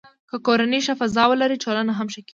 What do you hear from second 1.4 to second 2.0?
ټولنه